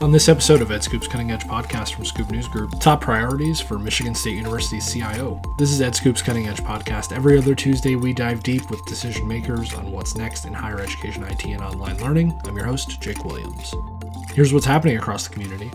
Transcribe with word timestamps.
On 0.00 0.12
this 0.12 0.28
episode 0.28 0.62
of 0.62 0.68
EdScoop's 0.68 1.08
Cutting 1.08 1.32
Edge 1.32 1.44
podcast 1.44 1.94
from 1.94 2.04
Scoop 2.04 2.30
News 2.30 2.46
Group, 2.46 2.78
top 2.78 3.00
priorities 3.00 3.60
for 3.60 3.80
Michigan 3.80 4.14
State 4.14 4.36
University's 4.36 4.92
CIO. 4.92 5.42
This 5.58 5.72
is 5.72 5.80
EdScoop's 5.80 6.22
Cutting 6.22 6.46
Edge 6.46 6.62
podcast. 6.62 7.10
Every 7.10 7.36
other 7.36 7.56
Tuesday, 7.56 7.96
we 7.96 8.12
dive 8.12 8.44
deep 8.44 8.70
with 8.70 8.84
decision 8.86 9.26
makers 9.26 9.74
on 9.74 9.90
what's 9.90 10.14
next 10.14 10.44
in 10.44 10.52
higher 10.52 10.78
education 10.78 11.24
IT 11.24 11.44
and 11.46 11.62
online 11.62 11.98
learning. 11.98 12.40
I'm 12.44 12.56
your 12.56 12.66
host, 12.66 13.00
Jake 13.00 13.24
Williams. 13.24 13.74
Here's 14.34 14.52
what's 14.52 14.66
happening 14.66 14.96
across 14.98 15.26
the 15.26 15.34
community. 15.34 15.72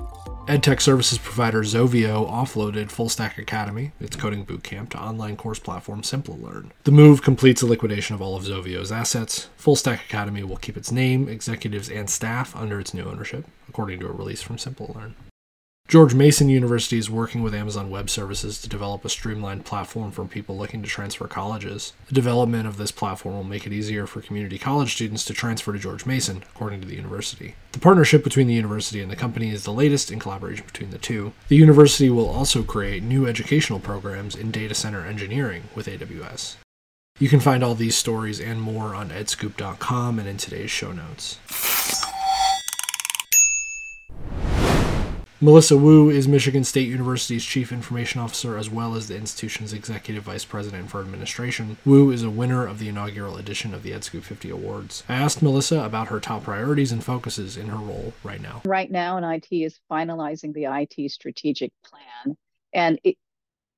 EdTech 0.48 0.82
services 0.82 1.18
provider 1.18 1.62
Zovio 1.62 2.30
offloaded 2.30 2.88
FullStack 2.88 3.38
Academy, 3.38 3.94
its 4.02 4.18
coding 4.18 4.46
bootcamp, 4.46 4.90
to 4.90 5.00
online 5.00 5.38
course 5.38 5.58
platform 5.58 6.02
Simplilearn. 6.02 6.72
The 6.84 6.92
move 6.92 7.22
completes 7.22 7.62
the 7.62 7.68
liquidation 7.68 8.14
of 8.14 8.22
all 8.22 8.36
of 8.36 8.44
Zovio's 8.44 8.92
assets. 8.92 9.48
FullStack 9.58 10.04
Academy 10.04 10.44
will 10.44 10.58
keep 10.58 10.76
its 10.76 10.92
name, 10.92 11.30
executives, 11.30 11.90
and 11.90 12.10
staff 12.10 12.54
under 12.58 12.78
its 12.78 12.94
new 12.94 13.06
ownership, 13.06 13.46
according 13.70 14.02
to 14.02 14.08
a 14.08 14.12
release 14.12 14.42
from 14.42 14.58
Simplilearn. 14.58 15.14
George 15.94 16.16
Mason 16.16 16.50
University 16.50 16.98
is 16.98 17.08
working 17.08 17.44
with 17.44 17.54
Amazon 17.54 17.92
Web 17.92 18.10
Services 18.10 18.60
to 18.60 18.68
develop 18.68 19.06
a 19.06 19.10
streamlined 19.10 19.64
platform 19.64 20.10
for 20.12 20.26
people 20.26 20.58
looking 20.58 20.82
to 20.82 20.90
transfer 20.90 21.28
colleges. 21.28 21.94
The 22.08 22.16
development 22.16 22.68
of 22.68 22.78
this 22.78 22.92
platform 22.92 23.36
will 23.36 23.44
make 23.44 23.68
it 23.68 23.74
easier 23.74 24.08
for 24.08 24.20
community 24.20 24.58
college 24.58 24.96
students 24.96 25.24
to 25.26 25.34
transfer 25.34 25.72
to 25.72 25.78
George 25.78 26.08
Mason, 26.08 26.44
according 26.56 26.82
to 26.82 26.88
the 26.88 26.96
university. 26.96 27.54
The 27.74 27.80
partnership 27.80 28.24
between 28.24 28.48
the 28.48 28.56
university 28.56 29.02
and 29.02 29.12
the 29.12 29.16
company 29.16 29.52
is 29.52 29.66
the 29.66 29.72
latest 29.72 30.10
in 30.10 30.18
collaboration 30.18 30.66
between 30.66 30.90
the 30.90 30.98
two. 30.98 31.32
The 31.50 31.58
university 31.58 32.10
will 32.10 32.28
also 32.28 32.64
create 32.64 33.04
new 33.04 33.28
educational 33.28 33.80
programs 33.80 34.36
in 34.36 34.50
data 34.50 34.74
center 34.74 35.06
engineering 35.06 35.66
with 35.76 35.86
AWS. 35.86 36.56
You 37.20 37.30
can 37.30 37.40
find 37.40 37.64
all 37.64 37.76
these 37.76 37.96
stories 37.96 38.40
and 38.40 38.60
more 38.60 38.96
on 38.96 39.10
edscoop.com 39.10 40.18
and 40.18 40.28
in 40.28 40.38
today's 40.38 40.72
show 40.72 40.92
notes. 40.92 41.38
Melissa 45.44 45.76
Woo 45.76 46.10
is 46.10 46.26
Michigan 46.26 46.64
State 46.64 46.88
University's 46.88 47.44
Chief 47.44 47.74
Information 47.74 48.22
Officer 48.22 48.58
as 48.58 48.70
well 48.70 48.96
as 48.96 49.10
the 49.10 49.18
institution's 49.18 49.74
Executive 49.74 50.24
Vice 50.24 50.46
President 50.46 50.90
for 50.90 51.02
Administration. 51.02 51.76
Woo 51.84 52.12
is 52.12 52.24
a 52.24 52.30
winner 52.30 52.66
of 52.66 52.80
the 52.80 52.88
inaugural 52.88 53.36
edition 53.36 53.74
of 53.74 53.84
the 53.84 53.92
EdScoop 53.92 54.24
50 54.24 54.50
Awards. 54.50 55.04
I 55.10 55.16
asked 55.16 55.42
Melissa 55.42 55.82
about 55.82 56.08
her 56.08 56.22
top 56.22 56.46
priorities 56.46 56.94
and 56.94 57.04
focuses 57.04 57.58
in 57.58 57.68
her 57.68 57.76
role 57.76 58.14
right 58.24 58.40
now. 58.40 58.62
Right 58.64 58.90
now, 58.90 59.18
in 59.18 59.26
IT 59.26 59.48
is 59.52 59.82
finalizing 59.92 60.54
the 60.54 60.64
IT 60.64 61.12
strategic 61.12 61.74
plan. 61.84 62.38
And 62.72 62.98
it, 63.04 63.18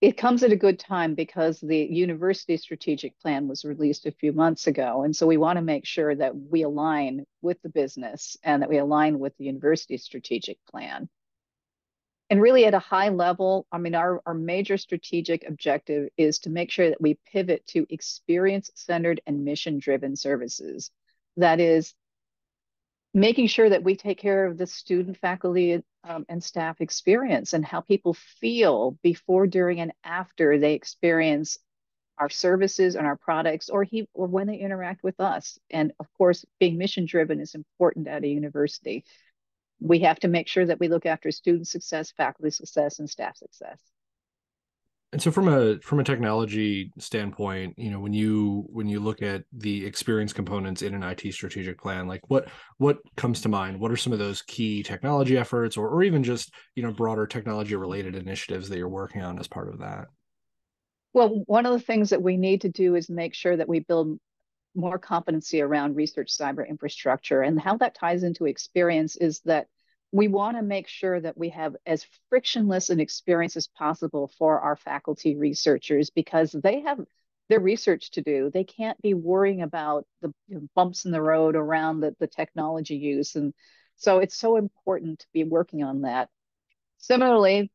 it 0.01 0.17
comes 0.17 0.43
at 0.43 0.51
a 0.51 0.55
good 0.55 0.77
time 0.77 1.15
because 1.15 1.59
the 1.59 1.79
university 1.79 2.57
strategic 2.57 3.19
plan 3.19 3.47
was 3.47 3.65
released 3.65 4.05
a 4.05 4.11
few 4.11 4.33
months 4.33 4.67
ago. 4.67 5.01
And 5.01 5.15
so 5.15 5.25
we 5.25 5.37
want 5.37 5.57
to 5.57 5.63
make 5.63 5.87
sure 5.87 6.13
that 6.13 6.35
we 6.35 6.61
align 6.61 7.25
with 7.41 7.59
the 7.63 7.69
business 7.69 8.37
and 8.43 8.61
that 8.61 8.69
we 8.69 8.77
align 8.77 9.17
with 9.17 9.35
the 9.39 9.45
university 9.45 9.97
strategic 9.97 10.59
plan 10.69 11.09
and 12.29 12.41
really 12.41 12.65
at 12.65 12.73
a 12.73 12.79
high 12.79 13.09
level, 13.09 13.67
I 13.71 13.77
mean, 13.77 13.95
our, 13.95 14.21
our 14.25 14.33
major 14.33 14.77
strategic 14.77 15.47
objective 15.47 16.09
is 16.17 16.39
to 16.39 16.49
make 16.49 16.71
sure 16.71 16.89
that 16.89 17.01
we 17.01 17.19
pivot 17.31 17.65
to 17.67 17.85
experience 17.89 18.71
centered 18.75 19.21
and 19.25 19.45
mission 19.45 19.79
driven 19.79 20.15
services. 20.15 20.91
That 21.37 21.59
is, 21.59 21.93
making 23.13 23.47
sure 23.47 23.69
that 23.69 23.83
we 23.83 23.95
take 23.95 24.17
care 24.17 24.45
of 24.45 24.57
the 24.57 24.67
student, 24.67 25.17
faculty, 25.17 25.81
um, 26.03 26.25
and 26.27 26.43
staff 26.43 26.81
experience 26.81 27.53
and 27.53 27.65
how 27.65 27.79
people 27.79 28.13
feel 28.13 28.97
before, 29.01 29.47
during, 29.47 29.79
and 29.79 29.93
after 30.03 30.59
they 30.59 30.73
experience 30.73 31.57
our 32.17 32.29
services 32.29 32.95
and 32.95 33.07
our 33.07 33.15
products 33.15 33.69
or 33.69 33.83
he 33.83 34.07
or 34.13 34.27
when 34.27 34.47
they 34.47 34.55
interact 34.55 35.03
with 35.03 35.19
us 35.19 35.59
and 35.69 35.91
of 35.99 36.07
course 36.17 36.45
being 36.59 36.77
mission 36.77 37.05
driven 37.05 37.41
is 37.41 37.55
important 37.55 38.07
at 38.07 38.23
a 38.23 38.27
university 38.27 39.03
we 39.79 39.99
have 39.99 40.19
to 40.19 40.27
make 40.27 40.47
sure 40.47 40.65
that 40.65 40.79
we 40.79 40.87
look 40.87 41.05
after 41.05 41.31
student 41.31 41.67
success, 41.67 42.11
faculty 42.11 42.51
success, 42.51 42.99
and 42.99 43.09
staff 43.09 43.37
success. 43.37 43.79
And 45.11 45.21
so 45.21 45.31
from 45.31 45.47
a 45.47 45.79
from 45.79 45.99
a 45.99 46.03
technology 46.03 46.91
standpoint, 46.99 47.75
you 47.77 47.89
know, 47.89 47.99
when 47.99 48.11
you 48.11 48.65
when 48.67 48.89
you 48.89 48.99
look 48.99 49.21
at 49.21 49.43
the 49.53 49.85
experience 49.85 50.33
components 50.33 50.81
in 50.81 50.93
an 50.93 51.03
IT 51.03 51.31
strategic 51.31 51.79
plan, 51.79 52.05
like 52.05 52.29
what 52.29 52.49
what 52.79 52.97
comes 53.15 53.39
to 53.41 53.49
mind? 53.49 53.79
What 53.79 53.91
are 53.91 53.97
some 53.97 54.11
of 54.11 54.19
those 54.19 54.41
key 54.41 54.83
technology 54.83 55.37
efforts 55.37 55.77
or 55.77 55.87
or 55.87 56.03
even 56.03 56.23
just, 56.23 56.53
you 56.75 56.83
know, 56.83 56.91
broader 56.91 57.27
technology 57.27 57.75
related 57.75 58.15
initiatives 58.15 58.67
that 58.67 58.77
you're 58.77 58.89
working 58.89 59.21
on 59.21 59.39
as 59.39 59.47
part 59.47 59.69
of 59.69 59.79
that? 59.79 60.07
Well, 61.13 61.43
one 61.45 61.65
of 61.65 61.71
the 61.71 61.79
things 61.79 62.09
that 62.09 62.21
we 62.21 62.35
need 62.35 62.61
to 62.61 62.69
do 62.69 62.95
is 62.95 63.09
make 63.09 63.35
sure 63.35 63.55
that 63.55 63.69
we 63.69 63.79
build 63.79 64.19
more 64.75 64.99
competency 64.99 65.61
around 65.61 65.95
research 65.95 66.29
cyber 66.29 66.67
infrastructure. 66.67 67.41
And 67.41 67.57
how 67.57 67.77
that 67.77 67.95
ties 67.95 68.23
into 68.23 68.47
experience 68.47 69.15
is 69.15 69.39
that 69.45 69.67
we 70.15 70.29
want 70.29 70.55
to 70.55 70.63
make 70.63 70.87
sure 70.87 71.19
that 71.19 71.37
we 71.37 71.49
have 71.49 71.75
as 71.85 72.07
frictionless 72.29 72.89
an 72.89 73.01
experience 73.01 73.57
as 73.57 73.67
possible 73.67 74.31
for 74.39 74.61
our 74.61 74.77
faculty 74.77 75.35
researchers 75.35 76.09
because 76.09 76.53
they 76.53 76.79
have 76.79 77.01
their 77.49 77.59
research 77.59 78.11
to 78.11 78.21
do. 78.21 78.49
They 78.49 78.63
can't 78.63 78.99
be 79.01 79.13
worrying 79.13 79.61
about 79.61 80.05
the 80.21 80.33
bumps 80.73 81.03
in 81.03 81.11
the 81.11 81.21
road 81.21 81.57
around 81.57 81.99
the, 81.99 82.15
the 82.17 82.27
technology 82.27 82.95
use. 82.95 83.35
And 83.35 83.53
so 83.97 84.19
it's 84.19 84.37
so 84.37 84.55
important 84.55 85.19
to 85.19 85.27
be 85.33 85.43
working 85.43 85.83
on 85.83 86.03
that. 86.03 86.29
Similarly, 86.97 87.69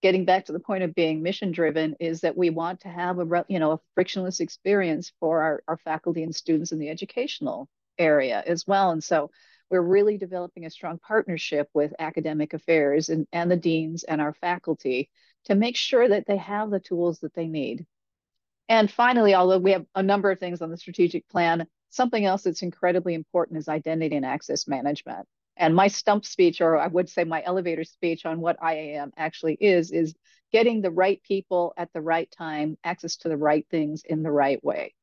getting 0.00 0.24
back 0.24 0.46
to 0.46 0.52
the 0.52 0.60
point 0.60 0.84
of 0.84 0.94
being 0.94 1.22
mission 1.22 1.52
driven 1.52 1.96
is 2.00 2.22
that 2.22 2.38
we 2.38 2.48
want 2.48 2.80
to 2.80 2.88
have 2.88 3.18
a 3.18 3.44
you 3.48 3.58
know 3.58 3.72
a 3.72 3.80
frictionless 3.94 4.40
experience 4.40 5.12
for 5.20 5.42
our, 5.42 5.62
our 5.68 5.76
faculty 5.76 6.22
and 6.22 6.34
students 6.34 6.72
in 6.72 6.78
the 6.78 6.88
educational 6.88 7.68
area 7.98 8.42
as 8.46 8.66
well 8.66 8.90
and 8.90 9.04
so 9.04 9.30
we're 9.72 9.80
really 9.80 10.18
developing 10.18 10.66
a 10.66 10.70
strong 10.70 10.98
partnership 10.98 11.68
with 11.74 11.94
academic 11.98 12.52
affairs 12.52 13.08
and, 13.08 13.26
and 13.32 13.50
the 13.50 13.56
deans 13.56 14.04
and 14.04 14.20
our 14.20 14.34
faculty 14.34 15.10
to 15.46 15.54
make 15.54 15.76
sure 15.76 16.08
that 16.08 16.26
they 16.26 16.36
have 16.36 16.70
the 16.70 16.78
tools 16.78 17.20
that 17.20 17.34
they 17.34 17.48
need 17.48 17.86
and 18.68 18.90
finally 18.90 19.34
although 19.34 19.58
we 19.58 19.72
have 19.72 19.86
a 19.94 20.02
number 20.02 20.30
of 20.30 20.38
things 20.38 20.62
on 20.62 20.70
the 20.70 20.76
strategic 20.76 21.26
plan 21.28 21.66
something 21.90 22.24
else 22.24 22.42
that's 22.42 22.62
incredibly 22.62 23.14
important 23.14 23.58
is 23.58 23.68
identity 23.68 24.14
and 24.14 24.26
access 24.26 24.68
management 24.68 25.26
and 25.56 25.74
my 25.74 25.88
stump 25.88 26.24
speech, 26.24 26.60
or 26.60 26.78
I 26.78 26.86
would 26.86 27.08
say 27.08 27.24
my 27.24 27.42
elevator 27.44 27.84
speech 27.84 28.24
on 28.24 28.40
what 28.40 28.56
IAM 28.62 29.12
actually 29.16 29.54
is, 29.60 29.90
is 29.90 30.14
getting 30.50 30.80
the 30.80 30.90
right 30.90 31.22
people 31.22 31.74
at 31.76 31.92
the 31.92 32.00
right 32.00 32.30
time, 32.30 32.78
access 32.84 33.16
to 33.18 33.28
the 33.28 33.36
right 33.36 33.66
things 33.70 34.02
in 34.04 34.22
the 34.22 34.30
right 34.30 34.62
way. 34.64 34.94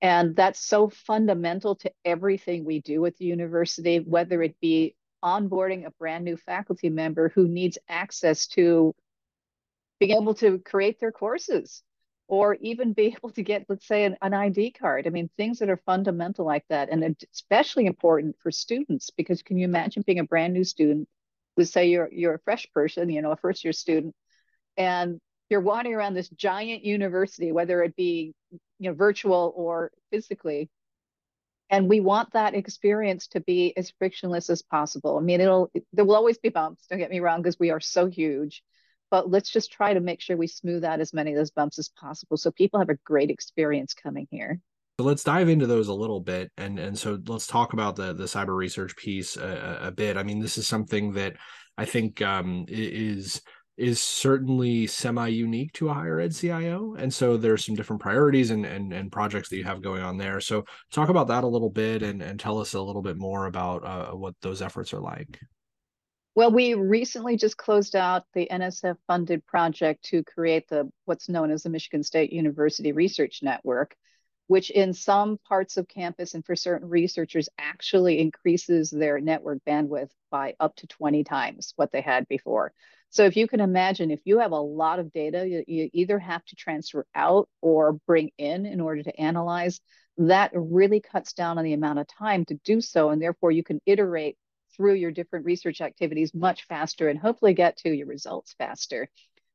And 0.00 0.36
that's 0.36 0.60
so 0.60 0.88
fundamental 0.88 1.74
to 1.76 1.92
everything 2.04 2.64
we 2.64 2.80
do 2.80 3.04
at 3.06 3.16
the 3.16 3.24
university, 3.24 3.98
whether 3.98 4.42
it 4.42 4.56
be 4.60 4.94
onboarding 5.24 5.86
a 5.86 5.90
brand 5.92 6.24
new 6.24 6.36
faculty 6.36 6.88
member 6.88 7.30
who 7.30 7.48
needs 7.48 7.78
access 7.88 8.46
to 8.46 8.94
being 9.98 10.20
able 10.20 10.34
to 10.34 10.60
create 10.60 11.00
their 11.00 11.10
courses 11.10 11.82
or 12.28 12.54
even 12.60 12.92
be 12.92 13.06
able 13.16 13.30
to 13.30 13.42
get, 13.42 13.66
let's 13.68 13.86
say, 13.86 14.04
an, 14.04 14.16
an, 14.22 14.34
ID 14.34 14.72
card. 14.72 15.06
I 15.06 15.10
mean, 15.10 15.30
things 15.36 15.58
that 15.58 15.70
are 15.70 15.80
fundamental 15.84 16.46
like 16.46 16.64
that, 16.68 16.90
and 16.90 17.16
especially 17.32 17.86
important 17.86 18.36
for 18.42 18.50
students 18.52 19.10
because 19.10 19.42
can 19.42 19.58
you 19.58 19.64
imagine 19.64 20.04
being 20.06 20.20
a 20.20 20.24
brand 20.24 20.54
new 20.54 20.64
student? 20.64 21.08
Let's 21.56 21.72
say 21.72 21.88
you're 21.88 22.08
you're 22.12 22.34
a 22.34 22.40
fresh 22.40 22.68
person, 22.72 23.10
you 23.10 23.20
know, 23.20 23.32
a 23.32 23.36
first 23.36 23.64
year 23.64 23.72
student, 23.72 24.14
and 24.76 25.20
you're 25.50 25.60
wandering 25.60 25.96
around 25.96 26.14
this 26.14 26.28
giant 26.28 26.84
university, 26.84 27.50
whether 27.50 27.82
it 27.82 27.96
be 27.96 28.34
you 28.78 28.90
know 28.90 28.94
virtual 28.94 29.52
or 29.56 29.90
physically. 30.10 30.70
And 31.70 31.86
we 31.86 32.00
want 32.00 32.32
that 32.32 32.54
experience 32.54 33.26
to 33.28 33.40
be 33.40 33.76
as 33.76 33.92
frictionless 33.98 34.48
as 34.48 34.62
possible. 34.62 35.18
I 35.18 35.20
mean, 35.20 35.40
it'll 35.40 35.70
there 35.92 36.04
will 36.04 36.16
always 36.16 36.38
be 36.38 36.48
bumps. 36.48 36.86
Don't 36.88 36.98
get 36.98 37.10
me 37.10 37.20
wrong, 37.20 37.42
because 37.42 37.58
we 37.58 37.70
are 37.70 37.80
so 37.80 38.06
huge 38.06 38.62
but 39.10 39.30
let's 39.30 39.50
just 39.50 39.72
try 39.72 39.94
to 39.94 40.00
make 40.00 40.20
sure 40.20 40.36
we 40.36 40.46
smooth 40.46 40.84
out 40.84 41.00
as 41.00 41.12
many 41.12 41.32
of 41.32 41.36
those 41.36 41.50
bumps 41.50 41.78
as 41.78 41.88
possible 41.88 42.36
so 42.36 42.50
people 42.50 42.78
have 42.78 42.88
a 42.88 42.98
great 43.04 43.30
experience 43.30 43.94
coming 43.94 44.26
here 44.30 44.60
so 44.98 45.04
let's 45.04 45.24
dive 45.24 45.48
into 45.48 45.66
those 45.66 45.88
a 45.88 45.94
little 45.94 46.20
bit 46.20 46.50
and 46.56 46.78
and 46.78 46.98
so 46.98 47.18
let's 47.26 47.46
talk 47.46 47.72
about 47.72 47.96
the 47.96 48.12
the 48.12 48.24
cyber 48.24 48.56
research 48.56 48.96
piece 48.96 49.36
a, 49.36 49.78
a 49.82 49.90
bit 49.90 50.16
i 50.16 50.22
mean 50.22 50.40
this 50.40 50.58
is 50.58 50.66
something 50.66 51.12
that 51.12 51.36
i 51.76 51.84
think 51.84 52.20
um, 52.22 52.64
is 52.68 53.40
is 53.78 54.00
certainly 54.00 54.86
semi 54.86 55.28
unique 55.28 55.72
to 55.74 55.88
a 55.88 55.94
higher 55.94 56.20
ed 56.20 56.34
CIO. 56.34 56.96
And 56.98 57.12
so 57.12 57.36
there's 57.36 57.64
some 57.64 57.76
different 57.76 58.02
priorities 58.02 58.50
and, 58.50 58.66
and, 58.66 58.92
and 58.92 59.12
projects 59.12 59.48
that 59.48 59.56
you 59.56 59.64
have 59.64 59.80
going 59.82 60.02
on 60.02 60.18
there. 60.18 60.40
So 60.40 60.64
talk 60.90 61.08
about 61.08 61.28
that 61.28 61.44
a 61.44 61.48
little 61.48 61.70
bit 61.70 62.02
and, 62.02 62.20
and 62.20 62.40
tell 62.40 62.58
us 62.58 62.74
a 62.74 62.82
little 62.82 63.02
bit 63.02 63.16
more 63.16 63.46
about 63.46 63.84
uh, 63.84 64.10
what 64.16 64.34
those 64.42 64.60
efforts 64.60 64.92
are 64.92 65.00
like. 65.00 65.38
Well, 66.34 66.52
we 66.52 66.74
recently 66.74 67.36
just 67.36 67.56
closed 67.56 67.96
out 67.96 68.24
the 68.32 68.48
NSF 68.50 68.96
funded 69.06 69.44
project 69.46 70.04
to 70.06 70.22
create 70.22 70.68
the 70.68 70.90
what's 71.04 71.28
known 71.28 71.50
as 71.50 71.62
the 71.62 71.70
Michigan 71.70 72.02
State 72.02 72.32
University 72.32 72.92
Research 72.92 73.40
Network, 73.42 73.96
which 74.48 74.70
in 74.70 74.92
some 74.92 75.38
parts 75.46 75.76
of 75.76 75.86
campus 75.86 76.34
and 76.34 76.44
for 76.44 76.56
certain 76.56 76.88
researchers 76.88 77.48
actually 77.58 78.18
increases 78.18 78.90
their 78.90 79.20
network 79.20 79.58
bandwidth 79.66 80.10
by 80.30 80.54
up 80.58 80.74
to 80.74 80.86
20 80.86 81.22
times 81.22 81.74
what 81.76 81.92
they 81.92 82.00
had 82.00 82.26
before. 82.28 82.72
So 83.10 83.24
if 83.24 83.36
you 83.36 83.46
can 83.46 83.60
imagine, 83.60 84.10
if 84.10 84.20
you 84.24 84.38
have 84.38 84.52
a 84.52 84.60
lot 84.60 84.98
of 84.98 85.12
data, 85.12 85.46
you, 85.46 85.64
you 85.66 85.90
either 85.92 86.18
have 86.18 86.44
to 86.46 86.56
transfer 86.56 87.06
out 87.14 87.48
or 87.60 87.92
bring 88.06 88.30
in 88.38 88.66
in 88.66 88.80
order 88.80 89.02
to 89.02 89.20
analyze, 89.20 89.80
that 90.16 90.50
really 90.54 91.00
cuts 91.00 91.34
down 91.34 91.58
on 91.58 91.64
the 91.64 91.74
amount 91.74 91.98
of 91.98 92.06
time 92.08 92.44
to 92.46 92.54
do 92.64 92.80
so. 92.80 93.10
And 93.10 93.20
therefore 93.20 93.50
you 93.50 93.62
can 93.62 93.80
iterate 93.86 94.36
through 94.76 94.94
your 94.94 95.10
different 95.10 95.44
research 95.44 95.80
activities 95.80 96.34
much 96.34 96.64
faster 96.64 97.08
and 97.08 97.18
hopefully 97.18 97.52
get 97.52 97.76
to 97.78 97.90
your 97.90 98.06
results 98.06 98.54
faster. 98.56 99.08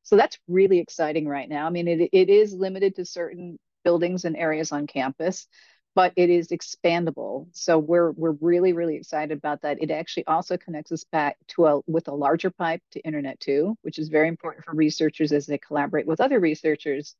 So 0.03 0.17
that's 0.17 0.37
really 0.47 0.79
exciting 0.79 1.27
right 1.27 1.49
now. 1.49 1.65
I 1.65 1.69
mean, 1.69 1.87
it, 1.87 2.09
it 2.11 2.29
is 2.29 2.53
limited 2.53 2.95
to 2.95 3.05
certain 3.05 3.57
buildings 3.83 4.25
and 4.25 4.35
areas 4.37 4.71
on 4.71 4.87
campus, 4.87 5.47
but 5.95 6.13
it 6.15 6.29
is 6.29 6.49
expandable. 6.49 7.47
So 7.51 7.77
we're 7.77 8.11
we're 8.11 8.37
really 8.41 8.73
really 8.73 8.95
excited 8.95 9.37
about 9.37 9.61
that. 9.61 9.81
It 9.81 9.91
actually 9.91 10.25
also 10.27 10.57
connects 10.57 10.91
us 10.91 11.03
back 11.05 11.37
to 11.49 11.67
a 11.67 11.81
with 11.87 12.07
a 12.07 12.13
larger 12.13 12.49
pipe 12.49 12.81
to 12.91 13.01
Internet2, 13.01 13.75
which 13.81 13.99
is 13.99 14.09
very 14.09 14.27
important 14.27 14.65
for 14.65 14.73
researchers 14.73 15.31
as 15.31 15.45
they 15.45 15.57
collaborate 15.57 16.07
with 16.07 16.21
other 16.21 16.39
researchers 16.39 17.15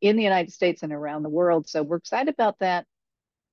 in 0.00 0.16
the 0.16 0.22
United 0.22 0.52
States 0.52 0.82
and 0.82 0.92
around 0.92 1.22
the 1.22 1.28
world. 1.28 1.68
So 1.68 1.82
we're 1.82 1.96
excited 1.96 2.32
about 2.32 2.58
that. 2.60 2.86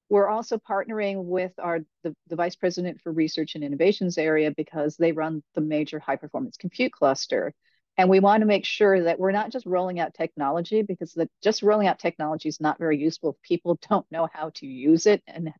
We're 0.09 0.29
also 0.29 0.57
partnering 0.57 1.25
with 1.25 1.53
our 1.59 1.79
the, 2.03 2.15
the 2.27 2.35
vice 2.35 2.55
president 2.55 3.01
for 3.01 3.11
research 3.11 3.55
and 3.55 3.63
innovations 3.63 4.17
area 4.17 4.51
because 4.51 4.97
they 4.97 5.11
run 5.11 5.43
the 5.55 5.61
major 5.61 5.99
high 5.99 6.15
performance 6.15 6.57
compute 6.57 6.91
cluster. 6.91 7.53
And 7.99 8.09
we 8.09 8.21
want 8.21 8.39
to 8.39 8.47
make 8.47 8.63
sure 8.63 9.03
that 9.03 9.19
we're 9.19 9.33
not 9.33 9.51
just 9.51 9.65
rolling 9.65 9.99
out 9.99 10.13
technology 10.13 10.83
because 10.83 11.11
the, 11.11 11.29
just 11.43 11.61
rolling 11.61 11.85
out 11.85 11.99
technology 11.99 12.47
is 12.47 12.61
not 12.61 12.79
very 12.79 12.97
useful 12.97 13.31
if 13.31 13.41
people 13.41 13.77
don't 13.89 14.09
know 14.09 14.29
how 14.31 14.51
to 14.55 14.65
use 14.65 15.05
it 15.05 15.21
and 15.27 15.51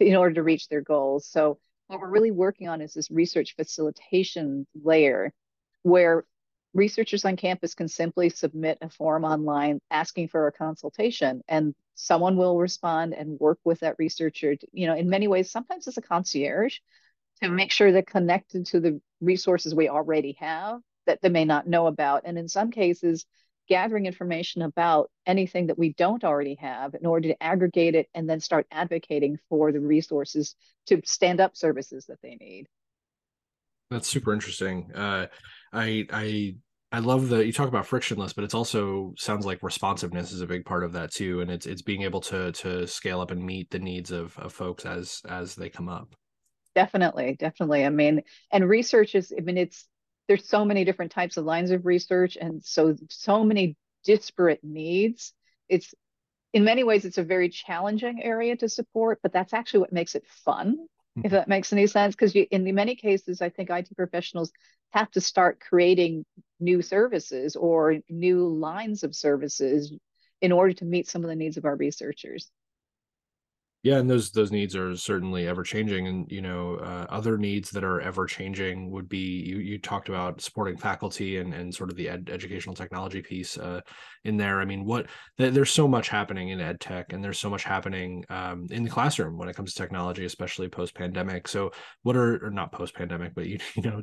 in 0.00 0.16
order 0.16 0.34
to 0.34 0.42
reach 0.42 0.68
their 0.68 0.80
goals. 0.80 1.28
So 1.28 1.60
what 1.86 2.00
we're 2.00 2.10
really 2.10 2.32
working 2.32 2.68
on 2.68 2.80
is 2.80 2.92
this 2.92 3.08
research 3.08 3.54
facilitation 3.54 4.66
layer 4.82 5.32
where 5.82 6.24
researchers 6.74 7.24
on 7.24 7.36
campus 7.36 7.76
can 7.76 7.86
simply 7.86 8.30
submit 8.30 8.78
a 8.80 8.90
form 8.90 9.24
online 9.24 9.78
asking 9.88 10.26
for 10.26 10.48
a 10.48 10.52
consultation 10.52 11.40
and 11.46 11.72
someone 11.94 12.36
will 12.36 12.58
respond 12.58 13.14
and 13.14 13.38
work 13.38 13.60
with 13.62 13.78
that 13.78 13.94
researcher 14.00 14.56
to, 14.56 14.66
you 14.72 14.88
know 14.88 14.96
in 14.96 15.08
many 15.08 15.28
ways 15.28 15.52
sometimes 15.52 15.86
it's 15.86 15.96
a 15.96 16.02
concierge 16.02 16.78
to 17.40 17.48
make 17.48 17.70
sure 17.70 17.92
they're 17.92 18.02
connected 18.02 18.66
to 18.66 18.80
the 18.80 19.00
resources 19.20 19.72
we 19.72 19.88
already 19.88 20.36
have 20.40 20.80
that 21.06 21.20
they 21.22 21.28
may 21.28 21.44
not 21.44 21.66
know 21.66 21.86
about 21.86 22.22
and 22.24 22.38
in 22.38 22.48
some 22.48 22.70
cases 22.70 23.26
gathering 23.68 24.06
information 24.06 24.62
about 24.62 25.10
anything 25.26 25.66
that 25.66 25.78
we 25.78 25.92
don't 25.94 26.24
already 26.24 26.54
have 26.54 26.94
in 26.94 27.04
order 27.04 27.28
to 27.28 27.42
aggregate 27.42 27.94
it 27.94 28.08
and 28.14 28.28
then 28.30 28.40
start 28.40 28.66
advocating 28.70 29.38
for 29.48 29.72
the 29.72 29.80
resources 29.80 30.54
to 30.86 31.00
stand 31.04 31.40
up 31.40 31.56
services 31.56 32.06
that 32.06 32.20
they 32.22 32.36
need 32.36 32.66
that's 33.90 34.08
super 34.08 34.32
interesting 34.32 34.90
uh, 34.94 35.26
i 35.72 36.04
i 36.12 36.54
I 36.92 37.00
love 37.00 37.28
the 37.28 37.44
you 37.44 37.52
talk 37.52 37.68
about 37.68 37.86
frictionless, 37.86 38.32
but 38.32 38.44
it's 38.44 38.54
also 38.54 39.12
sounds 39.18 39.44
like 39.44 39.62
responsiveness 39.62 40.32
is 40.32 40.40
a 40.40 40.46
big 40.46 40.64
part 40.64 40.84
of 40.84 40.92
that 40.92 41.12
too, 41.12 41.40
and 41.40 41.50
it's 41.50 41.66
it's 41.66 41.82
being 41.82 42.02
able 42.02 42.20
to 42.22 42.52
to 42.52 42.86
scale 42.86 43.20
up 43.20 43.32
and 43.32 43.44
meet 43.44 43.70
the 43.70 43.78
needs 43.78 44.12
of 44.12 44.38
of 44.38 44.52
folks 44.52 44.86
as 44.86 45.20
as 45.28 45.56
they 45.56 45.68
come 45.68 45.88
up. 45.88 46.14
Definitely, 46.74 47.36
definitely. 47.38 47.84
I 47.84 47.90
mean, 47.90 48.22
and 48.52 48.68
research 48.68 49.14
is. 49.14 49.32
I 49.36 49.40
mean, 49.40 49.58
it's 49.58 49.86
there's 50.28 50.48
so 50.48 50.64
many 50.64 50.84
different 50.84 51.12
types 51.12 51.36
of 51.36 51.44
lines 51.44 51.70
of 51.70 51.86
research, 51.86 52.36
and 52.40 52.64
so 52.64 52.96
so 53.10 53.44
many 53.44 53.76
disparate 54.04 54.60
needs. 54.62 55.32
It's 55.68 55.94
in 56.52 56.64
many 56.64 56.84
ways 56.84 57.04
it's 57.04 57.18
a 57.18 57.22
very 57.22 57.48
challenging 57.48 58.22
area 58.22 58.56
to 58.56 58.68
support, 58.68 59.20
but 59.22 59.32
that's 59.32 59.52
actually 59.52 59.80
what 59.80 59.92
makes 59.92 60.14
it 60.14 60.26
fun 60.44 60.86
if 61.16 61.24
mm-hmm. 61.24 61.34
that 61.34 61.48
makes 61.48 61.72
any 61.72 61.86
sense 61.86 62.14
because 62.14 62.34
in 62.34 62.74
many 62.74 62.94
cases 62.94 63.40
i 63.40 63.48
think 63.48 63.70
it 63.70 63.94
professionals 63.96 64.52
have 64.90 65.10
to 65.10 65.20
start 65.20 65.60
creating 65.60 66.24
new 66.60 66.82
services 66.82 67.56
or 67.56 67.96
new 68.08 68.48
lines 68.48 69.02
of 69.02 69.14
services 69.14 69.92
in 70.42 70.52
order 70.52 70.72
to 70.74 70.84
meet 70.84 71.08
some 71.08 71.24
of 71.24 71.28
the 71.28 71.36
needs 71.36 71.56
of 71.56 71.64
our 71.64 71.76
researchers 71.76 72.50
yeah 73.86 73.98
and 73.98 74.10
those 74.10 74.32
those 74.32 74.50
needs 74.50 74.74
are 74.74 74.96
certainly 74.96 75.46
ever 75.46 75.62
changing 75.62 76.08
and 76.08 76.26
you 76.28 76.42
know 76.42 76.74
uh, 76.82 77.06
other 77.08 77.38
needs 77.38 77.70
that 77.70 77.84
are 77.84 78.00
ever 78.00 78.26
changing 78.26 78.90
would 78.90 79.08
be 79.08 79.18
you 79.18 79.58
you 79.58 79.78
talked 79.78 80.08
about 80.08 80.40
supporting 80.40 80.76
faculty 80.76 81.36
and 81.36 81.54
and 81.54 81.72
sort 81.72 81.88
of 81.88 81.94
the 81.94 82.08
ed, 82.08 82.28
educational 82.32 82.74
technology 82.74 83.22
piece 83.22 83.56
uh, 83.56 83.80
in 84.24 84.36
there 84.36 84.60
i 84.60 84.64
mean 84.64 84.84
what 84.84 85.06
th- 85.38 85.54
there's 85.54 85.70
so 85.70 85.86
much 85.86 86.08
happening 86.08 86.48
in 86.48 86.60
ed 86.60 86.80
tech 86.80 87.12
and 87.12 87.22
there's 87.22 87.38
so 87.38 87.48
much 87.48 87.62
happening 87.62 88.24
um, 88.28 88.66
in 88.70 88.82
the 88.82 88.90
classroom 88.90 89.38
when 89.38 89.48
it 89.48 89.54
comes 89.54 89.72
to 89.72 89.80
technology 89.80 90.24
especially 90.24 90.68
post 90.68 90.92
pandemic 90.92 91.46
so 91.46 91.70
what 92.02 92.16
are 92.16 92.44
or 92.44 92.50
not 92.50 92.72
post 92.72 92.92
pandemic 92.92 93.36
but 93.36 93.46
you, 93.46 93.56
you 93.76 93.82
know 93.82 94.02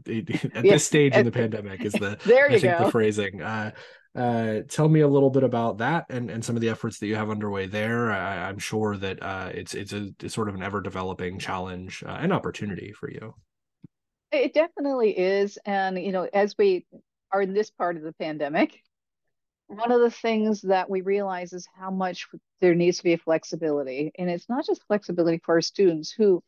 at 0.55 0.63
this 0.63 0.85
stage 0.85 1.13
in 1.13 1.25
the 1.25 1.31
pandemic 1.31 1.83
is 1.83 1.91
the 1.91 2.17
there 2.25 2.49
you 2.49 2.55
I 2.55 2.59
think 2.59 2.77
go. 2.77 2.85
the 2.85 2.91
phrasing 2.91 3.41
uh, 3.41 3.71
uh, 4.15 4.59
tell 4.69 4.87
me 4.87 4.99
a 4.99 5.07
little 5.07 5.31
bit 5.31 5.43
about 5.43 5.79
that 5.79 6.05
and, 6.09 6.29
and 6.29 6.45
some 6.45 6.55
of 6.55 6.61
the 6.61 6.69
efforts 6.69 6.99
that 6.99 7.07
you 7.07 7.15
have 7.15 7.31
underway 7.31 7.65
there. 7.65 8.11
I, 8.11 8.49
am 8.49 8.59
sure 8.59 8.95
that 8.97 9.23
uh, 9.23 9.49
it's 9.53 9.73
it's 9.73 9.91
a 9.91 10.11
it's 10.21 10.35
sort 10.35 10.49
of 10.49 10.55
an 10.55 10.61
ever 10.61 10.81
developing 10.81 11.39
challenge 11.39 12.03
uh, 12.05 12.17
and 12.19 12.31
opportunity 12.31 12.91
for 12.91 13.09
you. 13.09 13.33
It 14.31 14.53
definitely 14.53 15.17
is, 15.17 15.57
and 15.65 15.97
you 15.97 16.11
know, 16.11 16.27
as 16.31 16.55
we 16.57 16.85
are 17.31 17.41
in 17.41 17.53
this 17.53 17.71
part 17.71 17.97
of 17.97 18.03
the 18.03 18.13
pandemic, 18.13 18.79
one 19.67 19.91
of 19.91 20.01
the 20.01 20.11
things 20.11 20.61
that 20.61 20.89
we 20.89 21.01
realize 21.01 21.51
is 21.53 21.67
how 21.75 21.89
much 21.89 22.27
there 22.61 22.75
needs 22.75 22.97
to 22.97 23.03
be 23.03 23.13
a 23.13 23.17
flexibility, 23.17 24.11
and 24.19 24.29
it's 24.29 24.47
not 24.47 24.65
just 24.65 24.85
flexibility 24.87 25.41
for 25.43 25.55
our 25.55 25.61
students 25.61 26.11
who, 26.11 26.43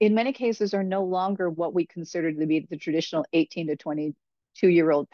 in 0.00 0.14
many 0.14 0.34
cases, 0.34 0.74
are 0.74 0.84
no 0.84 1.04
longer 1.04 1.48
what 1.48 1.72
we 1.72 1.86
consider 1.86 2.30
to 2.30 2.46
be 2.46 2.66
the 2.68 2.76
traditional 2.76 3.24
18 3.32 3.68
to 3.68 3.76
22 3.76 4.68
year 4.68 4.90
old, 4.90 5.08